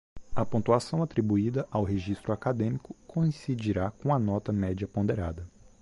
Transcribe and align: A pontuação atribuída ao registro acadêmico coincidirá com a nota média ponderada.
A 0.35 0.43
pontuação 0.43 1.03
atribuída 1.03 1.67
ao 1.69 1.83
registro 1.83 2.33
acadêmico 2.33 2.95
coincidirá 3.05 3.91
com 3.91 4.11
a 4.11 4.17
nota 4.17 4.51
média 4.51 4.87
ponderada. 4.87 5.47